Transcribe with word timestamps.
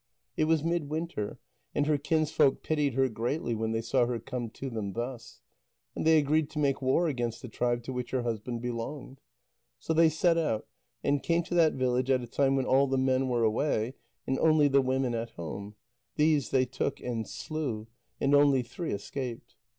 It 0.35 0.45
was 0.45 0.63
midwinter, 0.63 1.37
and 1.75 1.85
her 1.85 1.99
kinsfolk 1.99 2.63
pitied 2.63 2.95
her 2.95 3.07
greatly 3.07 3.53
when 3.53 3.71
they 3.71 3.83
saw 3.83 4.07
her 4.07 4.17
come 4.17 4.49
to 4.49 4.67
them 4.71 4.93
thus. 4.93 5.41
And 5.95 6.07
they 6.07 6.17
agreed 6.17 6.49
to 6.49 6.57
make 6.57 6.81
war 6.81 7.07
against 7.07 7.43
the 7.43 7.47
tribe 7.47 7.83
to 7.83 7.93
which 7.93 8.09
her 8.09 8.23
husband 8.23 8.63
belonged. 8.63 9.21
So 9.77 9.93
they 9.93 10.09
set 10.09 10.39
out, 10.39 10.65
and 11.03 11.21
came 11.21 11.43
to 11.43 11.53
that 11.53 11.73
village 11.73 12.09
at 12.09 12.23
a 12.23 12.27
time 12.27 12.55
when 12.55 12.65
all 12.65 12.87
the 12.87 12.97
men 12.97 13.27
were 13.29 13.43
away, 13.43 13.93
and 14.25 14.39
only 14.39 14.67
the 14.67 14.81
women 14.81 15.13
at 15.13 15.29
home; 15.37 15.75
these 16.15 16.49
they 16.49 16.65
took 16.65 16.99
and 16.99 17.27
slew, 17.27 17.85
and 18.19 18.33
only 18.33 18.63
three 18.63 18.93
escaped. 18.93 19.53